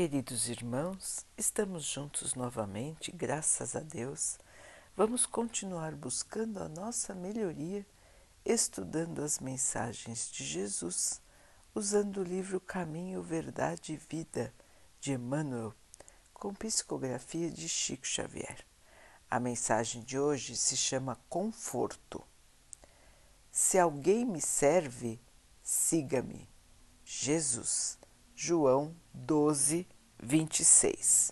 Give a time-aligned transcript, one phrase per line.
[0.00, 4.38] Queridos irmãos, estamos juntos novamente, graças a Deus.
[4.96, 7.86] Vamos continuar buscando a nossa melhoria,
[8.42, 11.20] estudando as mensagens de Jesus,
[11.74, 14.54] usando o livro Caminho, Verdade e Vida
[14.98, 15.74] de Emmanuel,
[16.32, 18.64] com psicografia de Chico Xavier.
[19.30, 22.24] A mensagem de hoje se chama Conforto.
[23.52, 25.20] Se alguém me serve,
[25.62, 26.48] siga-me.
[27.04, 27.99] Jesus.
[28.42, 29.86] João 12,
[30.18, 31.30] 26.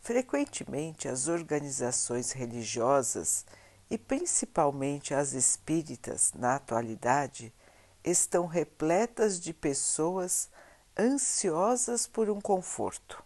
[0.00, 3.46] Frequentemente, as organizações religiosas
[3.88, 7.54] e principalmente as espíritas, na atualidade,
[8.02, 10.50] estão repletas de pessoas
[10.98, 13.22] ansiosas por um conforto.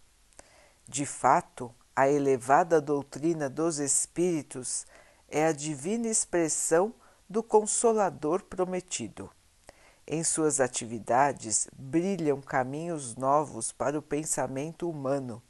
[0.87, 4.85] De fato, a elevada doutrina dos espíritos
[5.27, 6.93] é a divina expressão
[7.27, 9.31] do Consolador prometido.
[10.05, 15.41] Em suas atividades brilham caminhos novos para o pensamento humano,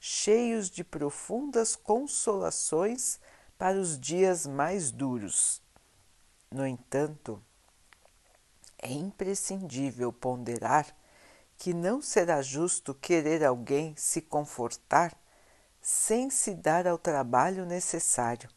[0.00, 3.20] cheios de profundas consolações
[3.58, 5.60] para os dias mais duros.
[6.50, 7.42] No entanto,
[8.78, 10.86] é imprescindível ponderar
[11.58, 15.14] que não será justo querer alguém se confortar
[15.82, 18.48] sem se dar ao trabalho necessário.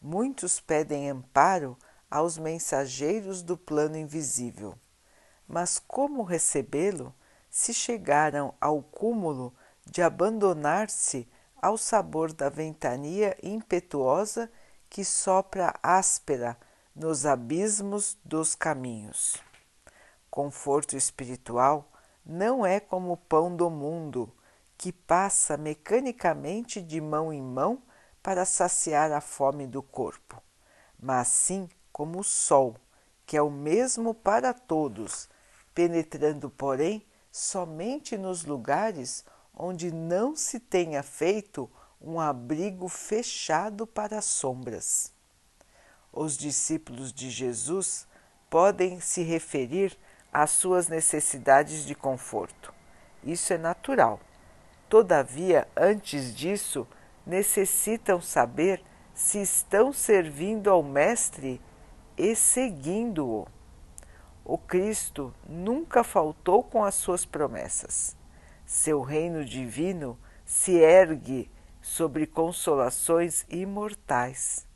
[0.00, 1.76] Muitos pedem amparo
[2.10, 4.74] aos mensageiros do plano invisível.
[5.46, 7.14] Mas como recebê-lo
[7.48, 9.54] se chegaram ao cúmulo
[9.86, 11.28] de abandonar-se
[11.60, 14.50] ao sabor da ventania impetuosa
[14.88, 16.56] que sopra áspera
[16.94, 19.36] nos abismos dos caminhos?
[20.30, 21.90] Conforto espiritual
[22.24, 24.32] não é como o pão do mundo,
[24.78, 27.82] que passa mecanicamente de mão em mão
[28.22, 30.42] para saciar a fome do corpo,
[30.98, 31.68] mas sim
[32.00, 32.76] como o sol,
[33.26, 35.28] que é o mesmo para todos,
[35.74, 39.22] penetrando, porém, somente nos lugares
[39.54, 45.12] onde não se tenha feito um abrigo fechado para as sombras.
[46.10, 48.08] Os discípulos de Jesus
[48.48, 49.94] podem se referir
[50.32, 52.72] às suas necessidades de conforto.
[53.22, 54.18] Isso é natural.
[54.88, 56.88] Todavia, antes disso,
[57.26, 61.60] necessitam saber se estão servindo ao Mestre
[62.16, 63.46] e seguindo-o.
[64.44, 68.16] O Cristo nunca faltou com as suas promessas.
[68.66, 71.50] Seu reino divino se ergue
[71.80, 74.66] sobre consolações imortais,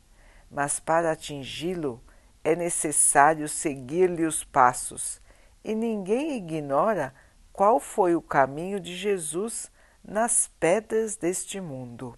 [0.49, 2.01] mas para atingi-lo
[2.43, 5.21] é necessário seguir-lhe os passos,
[5.63, 7.13] e ninguém ignora
[7.51, 9.71] qual foi o caminho de Jesus
[10.03, 12.17] nas pedras deste mundo.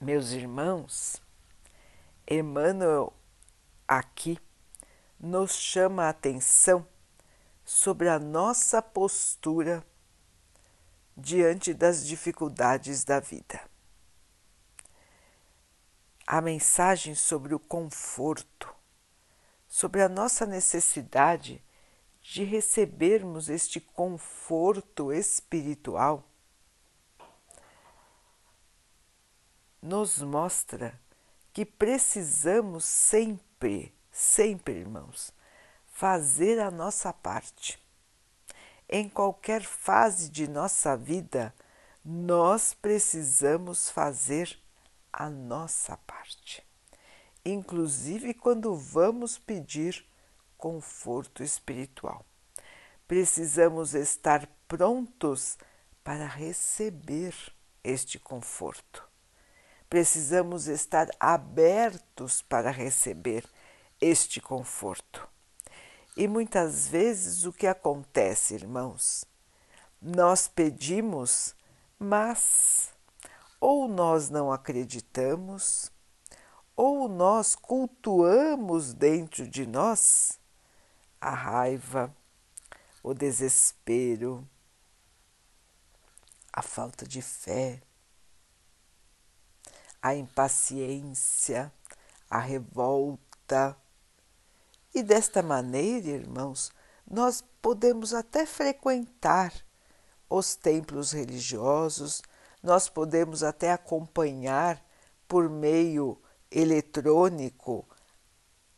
[0.00, 1.20] Meus irmãos,
[2.30, 3.14] Emmanuel
[3.86, 4.38] aqui
[5.18, 6.86] nos chama a atenção
[7.64, 9.82] sobre a nossa postura
[11.16, 13.58] diante das dificuldades da vida.
[16.26, 18.74] A mensagem sobre o conforto,
[19.66, 21.64] sobre a nossa necessidade
[22.20, 26.22] de recebermos este conforto espiritual,
[29.80, 31.00] nos mostra
[31.52, 35.32] que precisamos sempre, sempre, irmãos,
[35.86, 37.82] fazer a nossa parte.
[38.88, 41.54] Em qualquer fase de nossa vida,
[42.04, 44.58] nós precisamos fazer
[45.12, 46.64] a nossa parte,
[47.44, 50.06] inclusive quando vamos pedir
[50.56, 52.24] conforto espiritual.
[53.06, 55.58] Precisamos estar prontos
[56.04, 57.34] para receber
[57.82, 59.07] este conforto
[59.88, 63.44] precisamos estar abertos para receber
[64.00, 65.26] este conforto.
[66.16, 69.24] E muitas vezes o que acontece, irmãos?
[70.00, 71.54] Nós pedimos,
[71.98, 72.92] mas
[73.60, 75.90] ou nós não acreditamos,
[76.76, 80.38] ou nós cultuamos dentro de nós
[81.20, 82.14] a raiva,
[83.02, 84.48] o desespero,
[86.52, 87.80] a falta de fé,
[90.02, 91.72] a impaciência,
[92.30, 93.76] a revolta.
[94.94, 96.70] E desta maneira, irmãos,
[97.08, 99.52] nós podemos até frequentar
[100.28, 102.22] os templos religiosos,
[102.62, 104.82] nós podemos até acompanhar
[105.26, 107.86] por meio eletrônico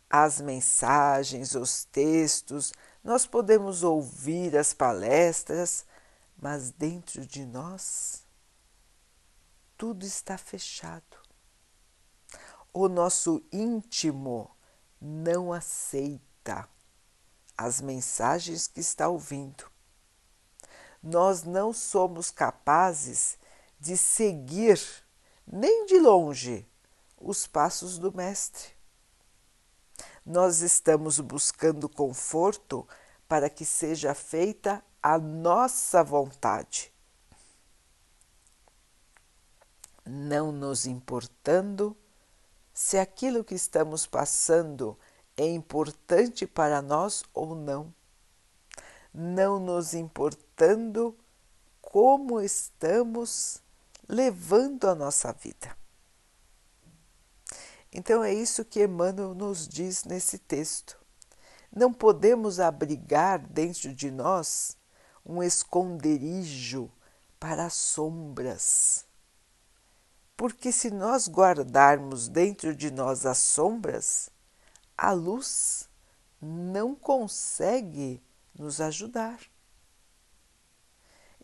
[0.09, 2.73] as mensagens, os textos,
[3.03, 5.85] nós podemos ouvir as palestras,
[6.37, 8.20] mas dentro de nós
[9.81, 11.17] tudo está fechado.
[12.71, 14.55] O nosso íntimo
[15.01, 16.69] não aceita
[17.57, 19.65] as mensagens que está ouvindo.
[21.03, 23.39] Nós não somos capazes
[23.79, 24.79] de seguir,
[25.47, 26.69] nem de longe,
[27.17, 28.75] os passos do Mestre.
[30.27, 32.87] Nós estamos buscando conforto
[33.27, 36.93] para que seja feita a nossa vontade,
[40.11, 41.97] não nos importando
[42.75, 44.99] se aquilo que estamos passando
[45.37, 47.95] é importante para nós ou não,
[49.15, 51.17] não nos importando
[51.81, 53.63] como estamos
[54.09, 55.77] levando a nossa vida.
[57.93, 60.99] Então é isso que Emmanuel nos diz nesse texto.
[61.73, 64.77] Não podemos abrigar dentro de nós
[65.25, 66.91] um esconderijo
[67.39, 69.09] para as sombras.
[70.41, 74.31] Porque se nós guardarmos dentro de nós as sombras,
[74.97, 75.87] a luz
[76.41, 78.23] não consegue
[78.59, 79.39] nos ajudar.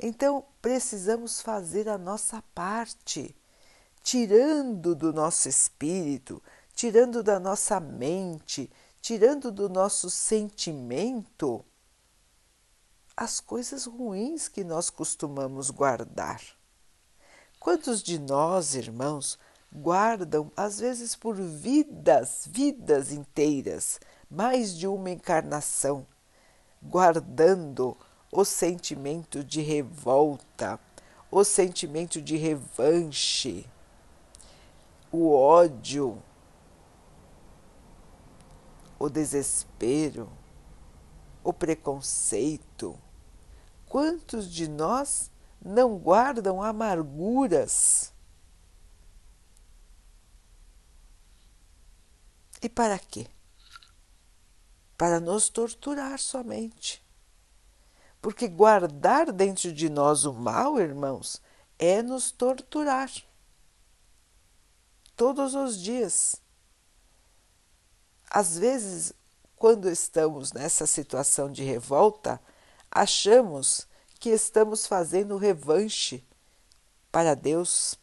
[0.00, 3.36] Então precisamos fazer a nossa parte,
[4.02, 6.42] tirando do nosso espírito,
[6.74, 8.72] tirando da nossa mente,
[9.02, 11.62] tirando do nosso sentimento
[13.14, 16.55] as coisas ruins que nós costumamos guardar.
[17.66, 19.36] Quantos de nós, irmãos,
[19.74, 23.98] guardam, às vezes por vidas, vidas inteiras,
[24.30, 26.06] mais de uma encarnação,
[26.80, 27.96] guardando
[28.30, 30.78] o sentimento de revolta,
[31.28, 33.68] o sentimento de revanche,
[35.10, 36.22] o ódio,
[38.96, 40.30] o desespero,
[41.42, 42.96] o preconceito.
[43.88, 45.32] Quantos de nós
[45.66, 48.12] não guardam amarguras?
[52.62, 53.26] E para quê?
[54.96, 57.04] Para nos torturar somente.
[58.22, 61.42] Porque guardar dentro de nós o mal, irmãos,
[61.78, 63.10] é nos torturar.
[65.16, 66.40] Todos os dias.
[68.30, 69.12] Às vezes,
[69.56, 72.40] quando estamos nessa situação de revolta,
[72.90, 73.86] achamos
[74.18, 76.24] que estamos fazendo revanche
[77.12, 77.98] para Deus,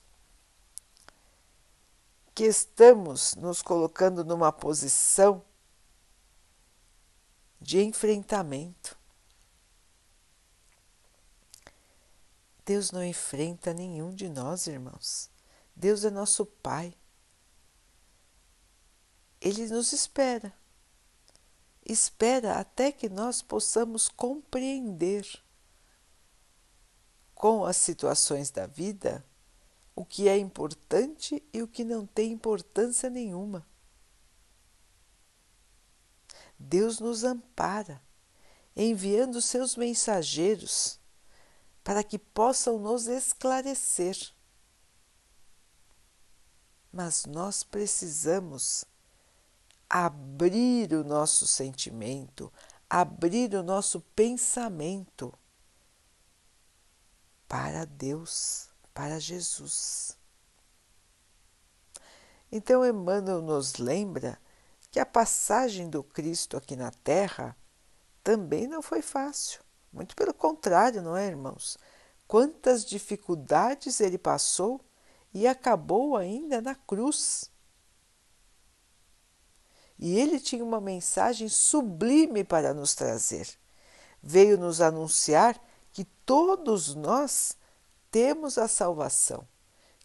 [2.33, 5.44] que estamos nos colocando numa posição
[7.60, 8.98] de enfrentamento.
[12.66, 15.30] Deus não enfrenta nenhum de nós, irmãos.
[15.75, 16.95] Deus é nosso Pai.
[19.42, 20.54] Ele nos espera.
[21.86, 25.27] Espera até que nós possamos compreender
[27.44, 29.22] com as situações da vida
[29.94, 33.68] o que é importante e o que não tem importância nenhuma.
[36.57, 38.01] Deus nos ampara,
[38.74, 40.98] enviando seus mensageiros
[41.84, 44.18] para que possam nos esclarecer.
[46.94, 48.86] Mas nós precisamos
[49.90, 52.50] abrir o nosso sentimento,
[52.90, 55.38] abrir o nosso pensamento
[57.53, 60.17] para Deus, para Jesus.
[62.51, 64.39] Então, Emmanuel nos lembra
[64.89, 67.55] que a passagem do Cristo aqui na Terra
[68.23, 69.61] também não foi fácil.
[69.91, 71.78] Muito pelo contrário, não é, irmãos?
[72.28, 74.83] Quantas dificuldades ele passou
[75.31, 77.51] e acabou ainda na cruz.
[79.99, 83.47] E ele tinha uma mensagem sublime para nos trazer.
[84.23, 85.61] Veio nos anunciar
[85.94, 87.56] que todos nós
[88.12, 89.47] temos a salvação,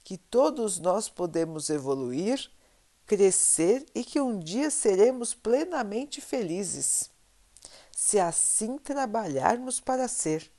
[0.04, 2.50] que todos nós podemos evoluir,
[3.06, 7.10] crescer e que um dia seremos plenamente felizes,
[7.90, 10.50] se assim trabalharmos para ser.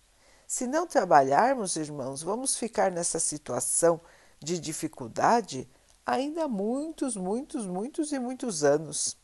[0.47, 4.01] Se não trabalharmos, irmãos, vamos ficar nessa situação
[4.39, 5.69] de dificuldade
[6.05, 9.15] ainda muitos, muitos, muitos e muitos anos.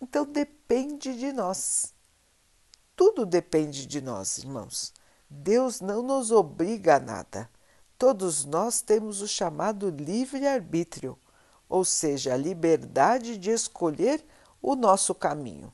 [0.00, 1.93] Então depende de nós.
[2.96, 4.92] Tudo depende de nós, irmãos.
[5.28, 7.50] Deus não nos obriga a nada.
[7.98, 11.18] Todos nós temos o chamado livre-arbítrio,
[11.68, 14.24] ou seja, a liberdade de escolher
[14.62, 15.72] o nosso caminho.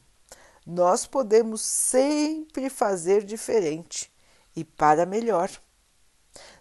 [0.65, 4.11] Nós podemos sempre fazer diferente
[4.57, 5.51] e para melhor.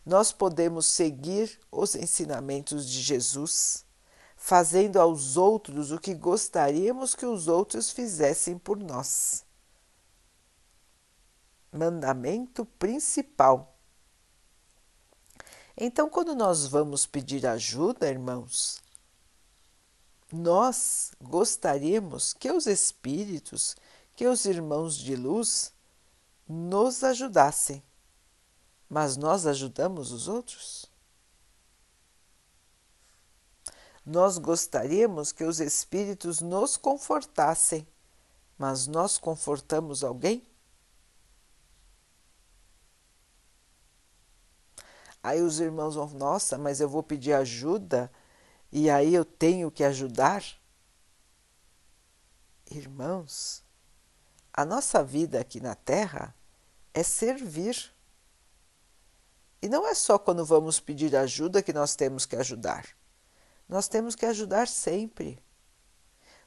[0.05, 3.85] Nós podemos seguir os ensinamentos de Jesus,
[4.35, 9.47] fazendo aos outros o que gostaríamos que os outros fizessem por nós
[11.71, 13.75] mandamento principal.
[15.77, 18.81] Então, quando nós vamos pedir ajuda, irmãos,
[20.31, 23.75] nós gostaríamos que os espíritos,
[24.13, 25.73] que os irmãos de luz
[26.47, 27.81] nos ajudassem,
[28.89, 30.85] mas nós ajudamos os outros?
[34.05, 37.87] Nós gostaríamos que os espíritos nos confortassem,
[38.57, 40.48] mas nós confortamos alguém?
[45.21, 48.11] Aí os irmãos vão, nossa, mas eu vou pedir ajuda
[48.71, 50.43] e aí eu tenho que ajudar?
[52.69, 53.63] Irmãos,
[54.53, 56.35] a nossa vida aqui na Terra
[56.93, 57.91] é servir.
[59.61, 62.87] E não é só quando vamos pedir ajuda que nós temos que ajudar.
[63.67, 65.43] Nós temos que ajudar sempre.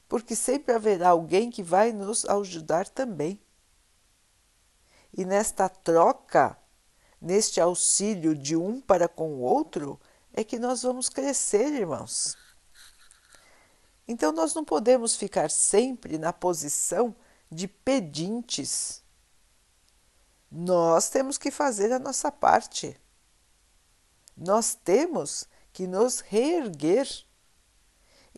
[0.07, 3.41] Porque sempre haverá alguém que vai nos ajudar também.
[5.15, 6.57] E nesta troca,
[7.23, 9.99] neste auxílio de um para com o outro,
[10.33, 12.35] é que nós vamos crescer, irmãos.
[14.05, 17.15] Então nós não podemos ficar sempre na posição
[17.49, 19.01] de pedintes.
[20.51, 22.99] Nós temos que fazer a nossa parte.
[24.35, 27.07] Nós temos que nos reerguer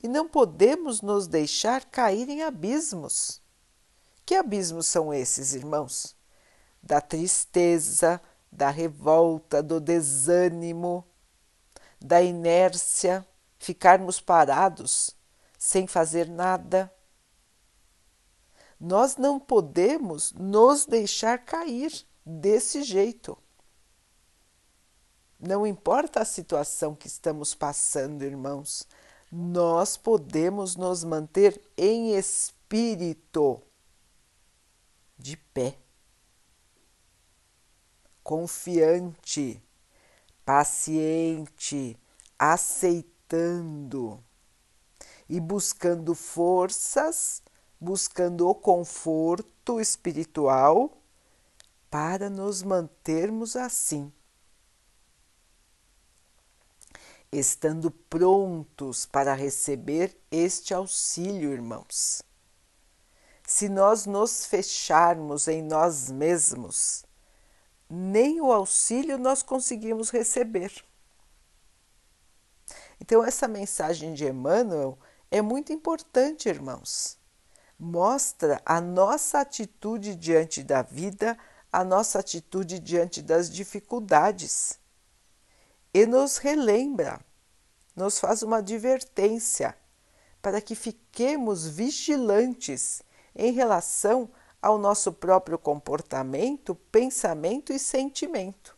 [0.04, 3.42] e não podemos nos deixar cair em abismos.
[4.24, 6.16] Que abismos são esses, irmãos?
[6.84, 8.22] Da tristeza,
[8.56, 11.06] da revolta, do desânimo,
[12.00, 13.28] da inércia,
[13.60, 15.16] ficarmos parados
[15.60, 16.92] sem fazer nada.
[18.80, 21.92] Nós não podemos nos deixar cair
[22.26, 23.38] desse jeito.
[25.40, 28.88] Não importa a situação que estamos passando, irmãos,
[29.30, 33.62] nós podemos nos manter em espírito
[35.18, 35.78] de pé,
[38.26, 39.62] confiante,
[40.44, 41.96] paciente,
[42.40, 44.20] aceitando
[45.30, 47.44] e buscando forças,
[47.80, 50.92] buscando o conforto espiritual
[51.88, 54.12] para nos mantermos assim,
[57.32, 62.24] estando prontos para receber este auxílio, irmãos.
[63.46, 67.05] Se nós nos fecharmos em nós mesmos,
[67.90, 70.72] nem o auxílio nós conseguimos receber.
[73.00, 74.98] Então, essa mensagem de Emmanuel
[75.30, 77.18] é muito importante, irmãos.
[77.78, 81.38] Mostra a nossa atitude diante da vida,
[81.72, 84.80] a nossa atitude diante das dificuldades.
[85.94, 87.20] E nos relembra,
[87.96, 89.78] nos faz uma advertência
[90.42, 93.02] para que fiquemos vigilantes
[93.36, 94.30] em relação
[94.66, 98.76] ao nosso próprio comportamento, pensamento e sentimento.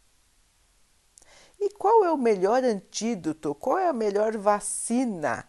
[1.58, 5.48] E qual é o melhor antídoto, qual é a melhor vacina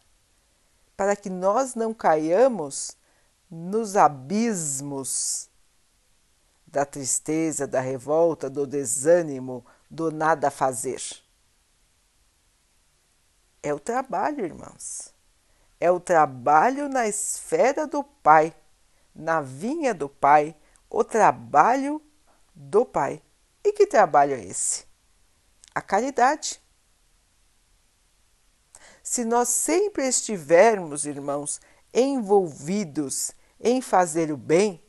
[0.96, 2.96] para que nós não caiamos
[3.50, 5.50] nos abismos
[6.64, 11.02] da tristeza, da revolta, do desânimo, do nada fazer?
[13.60, 15.12] É o trabalho, irmãos.
[15.80, 18.54] É o trabalho na esfera do Pai,
[19.18, 20.56] na vinha do Pai,
[20.88, 22.00] o trabalho
[22.54, 23.20] do Pai.
[23.62, 24.88] E que trabalho é esse?
[25.78, 26.60] a caridade.
[29.00, 31.60] Se nós sempre estivermos, irmãos,
[31.94, 34.82] envolvidos em fazer o bem,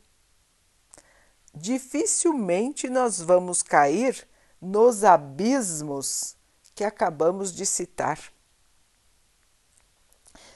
[1.53, 4.27] dificilmente nós vamos cair
[4.59, 6.35] nos abismos
[6.73, 8.19] que acabamos de citar.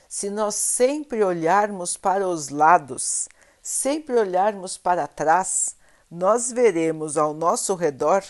[0.09, 3.29] Se nós sempre olharmos para os lados,
[3.63, 5.77] sempre olharmos para trás,
[6.11, 8.21] nós veremos ao nosso redor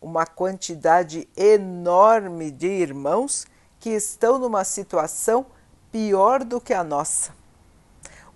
[0.00, 3.44] uma quantidade enorme de irmãos
[3.80, 5.46] que estão numa situação
[5.90, 7.32] pior do que a nossa.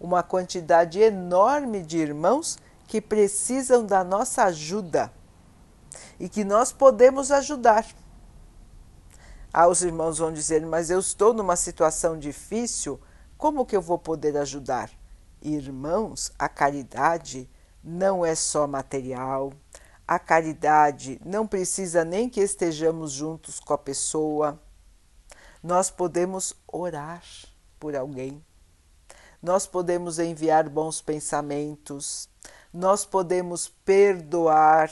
[0.00, 2.58] Uma quantidade enorme de irmãos
[2.88, 5.12] que precisam da nossa ajuda
[6.18, 7.86] e que nós podemos ajudar.
[9.52, 13.00] Ah, os irmãos vão dizer, mas eu estou numa situação difícil,
[13.38, 14.90] como que eu vou poder ajudar?
[15.42, 17.50] Irmãos, a caridade
[17.82, 19.52] não é só material,
[20.06, 24.60] a caridade não precisa nem que estejamos juntos com a pessoa.
[25.60, 27.24] Nós podemos orar
[27.80, 28.44] por alguém.
[29.42, 32.28] Nós podemos enviar bons pensamentos.
[32.72, 34.90] Nós podemos perdoar.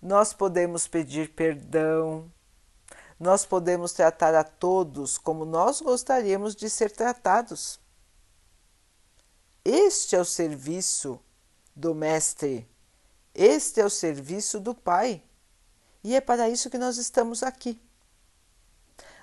[0.00, 2.30] Nós podemos pedir perdão.
[3.18, 7.80] Nós podemos tratar a todos como nós gostaríamos de ser tratados.
[9.64, 11.20] Este é o serviço
[11.74, 12.68] do Mestre
[13.40, 15.22] este é o serviço do Pai
[16.02, 17.80] e é para isso que nós estamos aqui.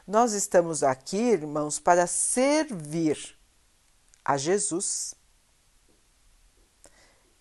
[0.08, 3.38] Nós estamos aqui, irmãos, para servir
[4.24, 5.14] a Jesus.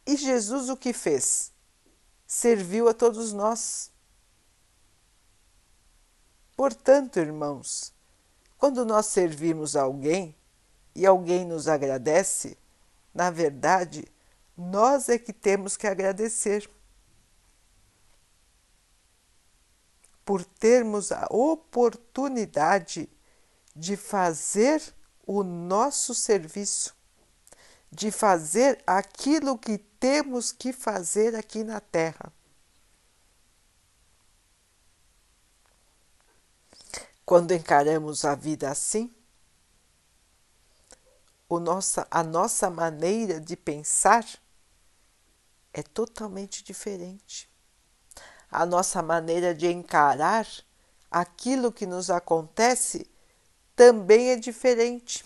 [0.05, 1.53] E Jesus o que fez?
[2.27, 3.93] Serviu a todos nós.
[6.57, 7.93] Portanto, irmãos,
[8.59, 10.35] quando nós servimos alguém
[10.93, 12.59] e alguém nos agradece,
[13.15, 14.05] na verdade,
[14.57, 16.69] nós é que temos que agradecer.
[20.25, 23.09] Por termos a oportunidade
[23.77, 24.83] de fazer
[25.27, 26.97] o nosso serviço,
[27.91, 32.33] de fazer aquilo que temos que fazer aqui na Terra.
[37.25, 39.15] Quando encaramos a vida assim,
[41.49, 44.27] o nossa, a nossa maneira de pensar
[45.73, 47.51] é totalmente diferente.
[48.51, 50.47] A nossa maneira de encarar
[51.11, 53.11] aquilo que nos acontece
[53.75, 55.25] também é diferente.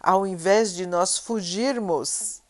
[0.00, 2.42] Ao invés de nós fugirmos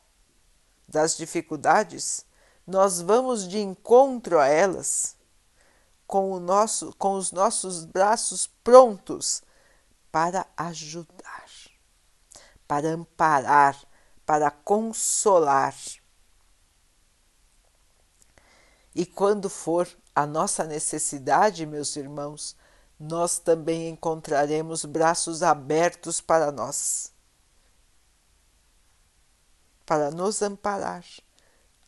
[0.88, 2.26] das dificuldades,
[2.66, 5.16] nós vamos de encontro a elas
[6.06, 9.42] com, o nosso, com os nossos braços prontos
[10.10, 11.43] para ajudar,
[12.74, 13.80] para amparar,
[14.26, 15.76] para consolar.
[18.92, 22.56] E quando for a nossa necessidade, meus irmãos,
[22.98, 27.12] nós também encontraremos braços abertos para nós,
[29.86, 31.04] para nos amparar,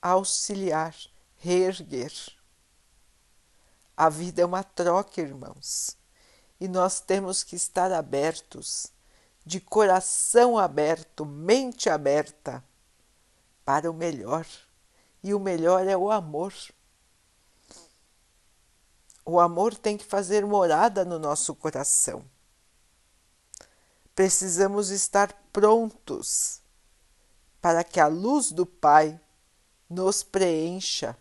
[0.01, 0.95] auxiliar,
[1.37, 2.13] reerguer.
[3.97, 5.97] A vida é uma troca, irmãos,
[6.61, 8.93] e nós temos que estar abertos,
[9.47, 12.63] de coração aberto, mente aberta,
[13.65, 14.45] para o melhor.
[15.23, 16.53] E o melhor é o amor.
[19.25, 22.25] O amor tem que fazer morada no nosso coração.
[24.15, 26.61] Precisamos estar prontos
[27.61, 29.21] para que a luz do Pai
[29.89, 31.17] nos preencha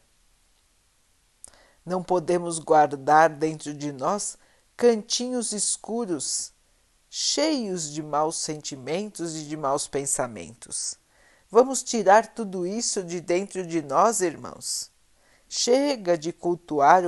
[1.85, 4.37] não podemos guardar dentro de nós
[4.75, 6.51] cantinhos escuros,
[7.17, 10.99] cheios de maus sentimentos e de maus pensamentos.
[11.49, 14.91] Vamos tirar tudo isso de dentro de nós, irmãos.
[15.47, 17.03] Chega de cultuar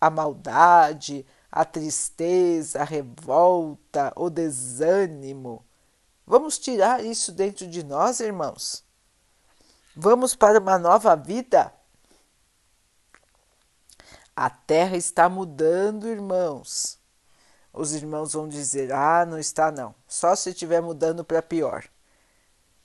[0.00, 5.66] a maldade, a tristeza, a revolta, o desânimo.
[6.24, 8.84] Vamos tirar isso dentro de nós, irmãos.
[9.96, 11.72] Vamos para uma nova vida
[14.34, 17.01] a terra está mudando, irmãos.
[17.72, 19.94] Os irmãos vão dizer: ah, não está, não.
[20.06, 21.84] Só se estiver mudando para pior.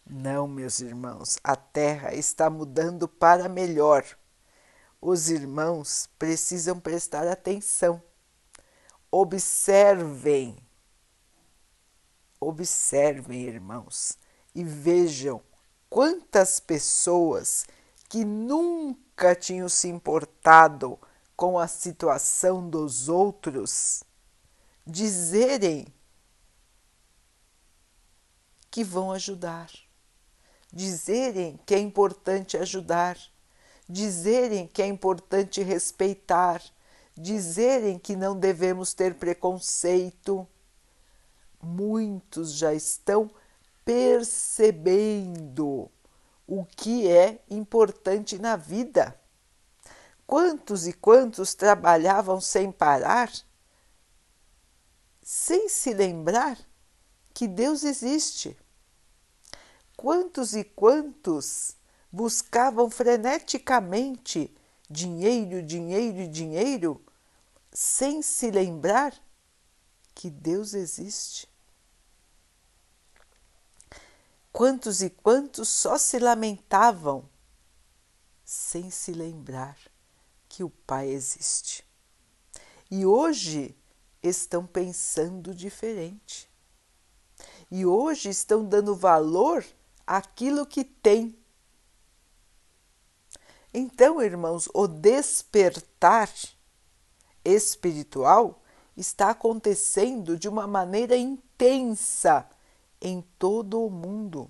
[0.10, 4.06] Não, meus irmãos, a terra está mudando para melhor.
[5.02, 8.02] Os irmãos precisam prestar atenção.
[9.12, 10.58] Observem,
[12.40, 14.18] observem, irmãos,
[14.56, 15.42] e vejam
[15.90, 17.66] quantas pessoas
[18.10, 20.98] que nunca tinham se importado
[21.36, 24.04] com a situação dos outros,
[24.88, 25.86] dizerem
[28.72, 29.70] que vão ajudar,
[30.72, 33.18] dizerem que é importante ajudar,
[33.88, 36.64] dizerem que é importante respeitar,
[37.16, 40.48] dizerem que não devemos ter preconceito.
[41.62, 43.30] Muitos já estão
[43.84, 45.12] percebendo
[46.46, 49.20] o que é importante na vida.
[50.26, 53.32] Quantos e quantos trabalhavam sem parar,
[55.30, 56.58] sem se lembrar
[57.34, 58.58] que Deus existe?
[59.98, 61.76] Quantos e quantos
[62.10, 64.56] buscavam freneticamente
[64.90, 67.04] dinheiro, dinheiro e dinheiro,
[67.74, 69.14] sem se lembrar
[70.16, 71.50] que Deus existe?
[74.54, 77.30] Quantos e quantos só se lamentavam
[78.46, 79.78] sem se lembrar
[80.48, 81.84] que o Pai existe.
[82.90, 83.76] E hoje
[84.22, 86.50] estão pensando diferente.
[87.70, 89.66] E hoje estão dando valor
[90.06, 91.38] àquilo que têm.
[93.74, 96.32] Então, irmãos, o despertar
[97.44, 98.62] espiritual
[98.96, 102.50] está acontecendo de uma maneira intensa
[103.00, 104.50] em todo o mundo.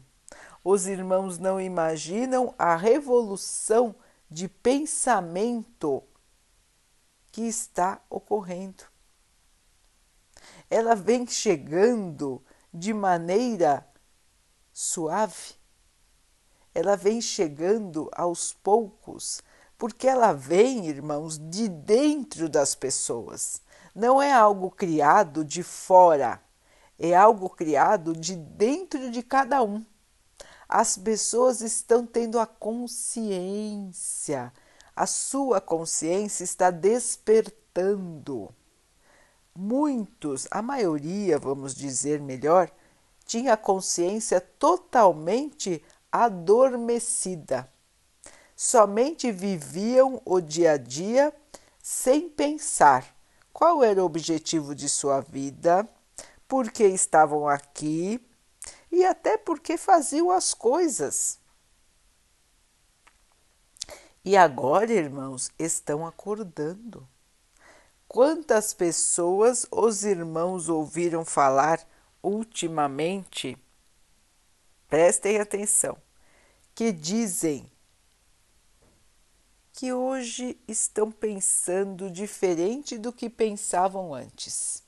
[0.64, 3.96] Os irmãos não imaginam a revolução
[4.30, 6.04] de pensamento
[7.32, 8.84] que está ocorrendo.
[10.70, 13.88] Ela vem chegando de maneira
[14.74, 15.56] suave,
[16.74, 19.42] ela vem chegando aos poucos,
[19.78, 23.62] porque ela vem, irmãos, de dentro das pessoas.
[23.96, 26.40] Não é algo criado de fora,
[27.00, 29.84] é algo criado de dentro de cada um.
[30.70, 33.42] As pessoas estão tendo a consciência,
[34.96, 38.54] a sua consciência está despertando.
[39.60, 42.70] Muitos, a maioria, vamos dizer melhor,
[43.26, 47.68] tinha a consciência totalmente adormecida.
[48.56, 51.34] Somente viviam o dia a dia
[51.82, 53.18] sem pensar
[53.52, 55.90] qual era o objetivo de sua vida,
[56.48, 58.24] por que estavam aqui
[58.92, 61.40] e até por que faziam as coisas.
[64.24, 67.10] E agora, irmãos, estão acordando.
[68.08, 71.86] Quantas pessoas os irmãos ouviram falar
[72.24, 73.58] ultimamente?
[74.88, 75.98] Prestem atenção,
[76.74, 77.70] que dizem
[79.74, 84.82] que hoje estão pensando diferente do que pensavam antes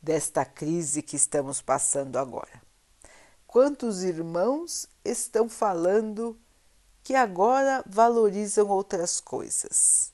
[0.00, 2.62] desta crise que estamos passando agora.
[3.46, 6.38] Quantos irmãos estão falando
[7.02, 10.12] que agora valorizam outras coisas?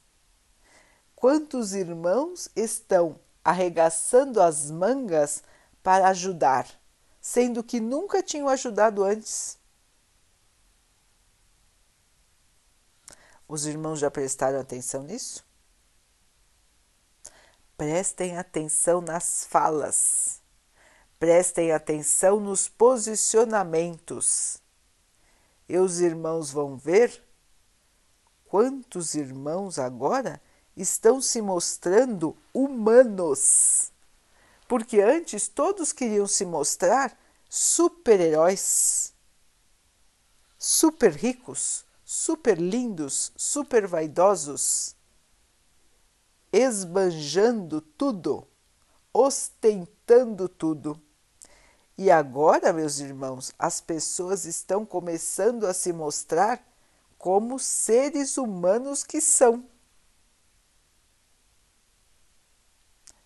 [1.17, 5.43] Quantos irmãos estão arregaçando as mangas
[5.83, 6.69] para ajudar,
[7.21, 9.59] sendo que nunca tinham ajudado antes?
[13.49, 15.43] Os irmãos já prestaram atenção nisso?
[17.79, 20.43] Prestem atenção nas falas,
[21.19, 24.59] prestem atenção nos posicionamentos.
[25.67, 27.25] E os irmãos vão ver
[28.45, 30.41] quantos irmãos agora
[30.77, 33.93] estão se mostrando humanos.
[34.69, 37.17] Porque antes todos queriam se mostrar
[37.49, 39.15] super-heróis,
[40.59, 44.95] super ricos, super lindos, super vaidosos,
[46.53, 48.47] esbanjando tudo,
[49.13, 51.01] ostentando tudo.
[51.99, 56.63] E agora, meus irmãos, as pessoas estão começando a se mostrar
[57.17, 59.65] como seres humanos que são.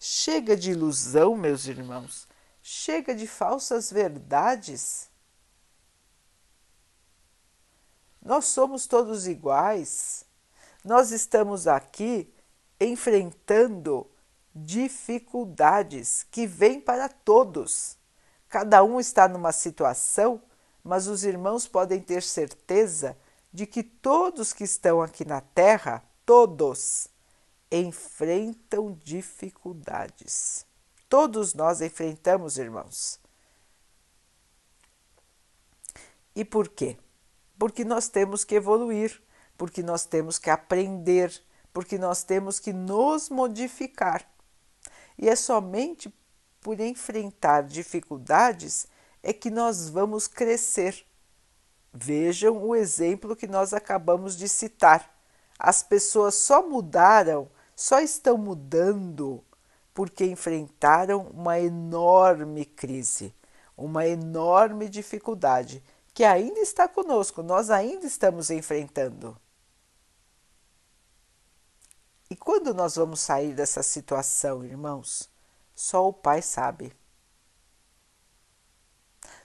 [0.02, 2.26] Chega de ilusão, meus irmãos,
[2.62, 5.10] chega de falsas verdades.
[8.22, 10.24] Nós somos todos iguais.
[10.82, 12.32] Nós estamos aqui
[12.80, 14.10] enfrentando
[14.54, 17.98] dificuldades que vêm para todos.
[18.48, 20.40] Cada um está numa situação,
[20.82, 23.14] mas os irmãos podem ter certeza
[23.52, 27.06] de que todos que estão aqui na Terra, todos,
[27.70, 30.66] enfrentam dificuldades.
[31.08, 33.20] Todos nós enfrentamos, irmãos.
[36.34, 36.96] E por quê?
[37.60, 39.22] porque nós temos que evoluir,
[39.58, 41.30] porque nós temos que aprender,
[41.74, 44.26] porque nós temos que nos modificar.
[45.18, 46.10] E é somente
[46.58, 48.88] por enfrentar dificuldades
[49.22, 51.04] é que nós vamos crescer.
[51.92, 55.14] Vejam o exemplo que nós acabamos de citar.
[55.58, 57.46] As pessoas só mudaram,
[57.80, 59.42] só estão mudando
[59.94, 63.34] porque enfrentaram uma enorme crise,
[63.74, 69.34] uma enorme dificuldade que ainda está conosco, nós ainda estamos enfrentando.
[72.28, 75.30] E quando nós vamos sair dessa situação, irmãos?
[75.74, 76.92] Só o Pai sabe.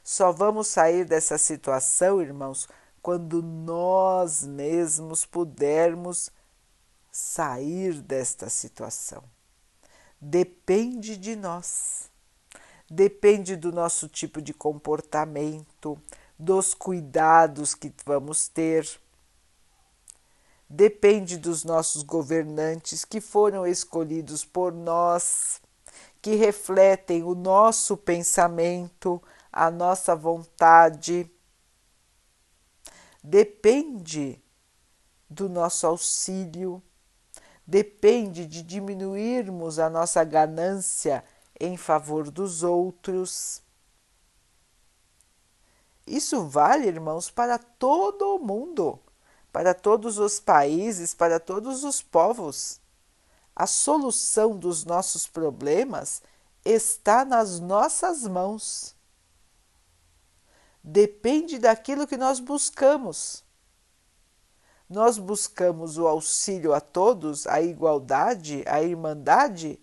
[0.04, 2.68] Só vamos sair dessa situação, irmãos,
[3.02, 6.30] quando nós mesmos pudermos
[7.18, 9.24] sair desta situação.
[10.20, 12.12] Depende de nós.
[12.90, 15.98] Depende do nosso tipo de comportamento,
[16.38, 18.86] dos cuidados que vamos ter.
[20.70, 25.62] Depende dos nossos governantes que foram escolhidos por nós,
[26.22, 29.24] que refletem o nosso pensamento,
[29.54, 31.32] a nossa vontade.
[33.24, 34.44] Depende
[35.30, 36.84] do nosso auxílio,
[37.66, 41.24] depende de diminuirmos a nossa ganância
[41.60, 43.64] em favor dos outros
[46.06, 49.00] isso vale, irmãos, para todo o mundo,
[49.52, 52.80] para todos os países, para todos os povos.
[53.56, 56.22] A solução dos nossos problemas
[56.64, 58.96] está nas nossas mãos.
[60.84, 63.44] Depende daquilo que nós buscamos.
[64.90, 69.80] Nós buscamos o auxílio a todos, a igualdade, a irmandade,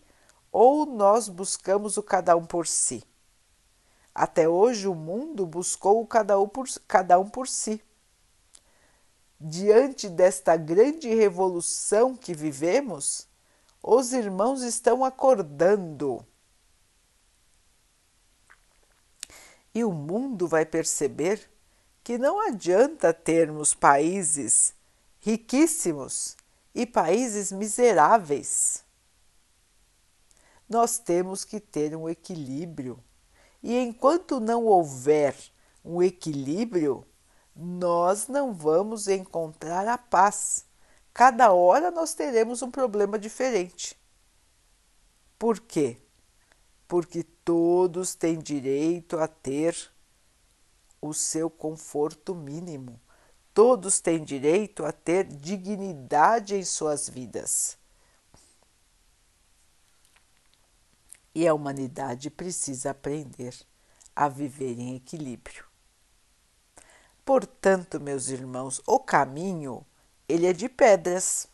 [0.50, 3.02] ou nós buscamos o cada um por si?
[4.14, 7.82] Até hoje o mundo buscou cada um por, cada um por si.
[9.40, 13.26] Diante desta grande revolução que vivemos,
[13.82, 16.24] os irmãos estão acordando.
[19.74, 21.50] E o mundo vai perceber
[22.04, 24.74] que não adianta termos países
[25.22, 26.36] riquíssimos
[26.74, 28.84] e países miseráveis.
[30.68, 32.98] Nós temos que ter um equilíbrio.
[33.62, 35.36] E enquanto não houver
[35.84, 37.06] um equilíbrio,
[37.54, 40.66] nós não vamos encontrar a paz.
[41.14, 43.96] Cada hora nós teremos um problema diferente.
[45.38, 45.98] Por quê?
[46.88, 49.76] Porque todos têm direito a ter
[51.00, 53.00] o seu conforto mínimo.
[53.54, 57.76] Todos têm direito a ter dignidade em suas vidas.
[61.34, 63.54] E a humanidade precisa aprender
[64.14, 65.64] a viver em equilíbrio.
[67.24, 69.86] Portanto, meus irmãos, o caminho
[70.28, 71.46] ele é de pedras.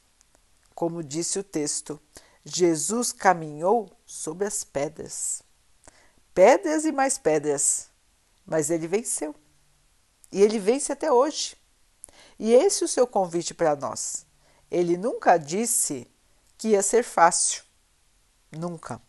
[0.74, 2.00] Como disse o texto,
[2.44, 5.42] Jesus caminhou sobre as pedras.
[6.32, 7.90] Pedras e mais pedras.
[8.46, 9.34] Mas ele venceu.
[10.30, 11.56] E ele vence até hoje.
[12.38, 14.26] E esse é o seu convite para nós.
[14.70, 16.06] Ele nunca disse
[16.56, 17.64] que ia ser fácil.
[18.52, 19.00] Nunca.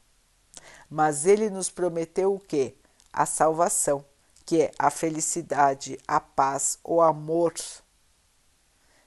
[0.90, 2.76] Mas ele nos prometeu o quê?
[3.14, 4.04] A salvação
[4.50, 7.54] que é a felicidade, a paz, o amor,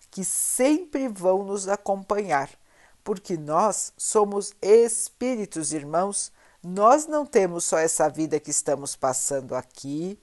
[0.08, 2.48] que sempre vão nos acompanhar,
[3.02, 6.30] porque nós somos espíritos, irmãos.
[6.62, 10.16] Nós não temos só essa vida que estamos passando aqui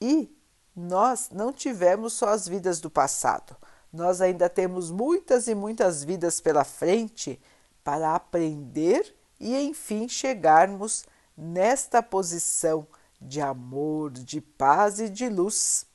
[0.00, 0.32] e
[0.74, 3.56] nós não tivemos só as vidas do passado.
[3.92, 7.40] Nós ainda temos muitas e muitas vidas pela frente
[7.84, 11.04] para aprender e, enfim, chegarmos
[11.36, 12.86] nesta posição
[13.20, 15.86] de amor, de paz e de luz.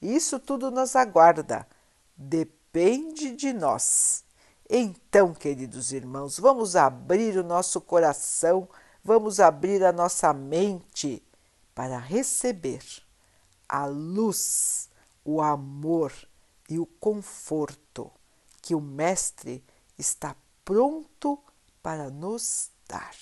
[0.00, 1.66] Isso tudo nos aguarda,
[2.16, 4.24] depende de nós.
[4.68, 8.68] Então, queridos irmãos, vamos abrir o nosso coração,
[9.02, 11.22] vamos abrir a nossa mente
[11.74, 13.03] para receber
[13.68, 14.88] a luz,
[15.24, 16.12] o amor
[16.68, 18.10] e o conforto
[18.60, 19.62] que o Mestre
[19.98, 21.38] está pronto
[21.82, 23.14] para nos dar.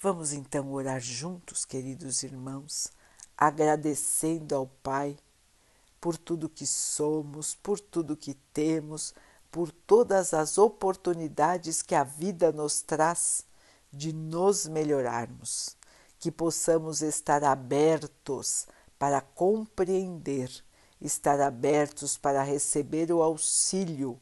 [0.00, 2.92] Vamos então orar juntos, queridos irmãos,
[3.36, 5.16] agradecendo ao Pai
[6.00, 9.14] por tudo que somos, por tudo que temos,
[9.50, 13.46] por todas as oportunidades que a vida nos traz
[13.94, 15.76] de nos melhorarmos,
[16.18, 18.66] que possamos estar abertos
[18.98, 20.50] para compreender,
[21.00, 24.20] estar abertos para receber o auxílio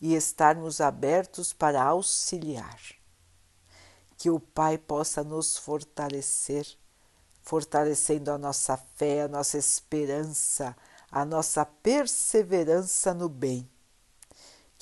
[0.00, 2.78] e estarmos abertos para auxiliar
[4.24, 6.66] que o Pai possa nos fortalecer,
[7.42, 10.74] fortalecendo a nossa fé, a nossa esperança,
[11.10, 13.68] a nossa perseverança no bem.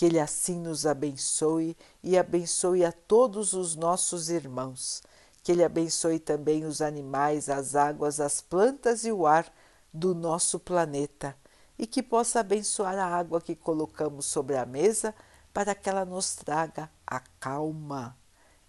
[0.03, 5.01] Que Ele assim nos abençoe e abençoe a todos os nossos irmãos.
[5.45, 9.47] Que Ele abençoe também os animais, as águas, as plantas e o ar
[9.95, 11.37] do nosso planeta
[11.79, 15.15] e que possa abençoar a água que colocamos sobre a mesa
[15.55, 18.19] para que ela nos traga a calma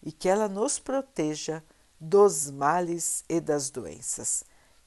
[0.03, 1.63] e que ela nos proteja
[1.99, 4.43] dos males e das doenças.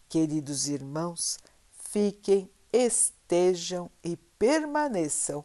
[0.09, 1.41] Queridos irmãos,
[1.91, 5.45] fiquem, estejam e permaneçam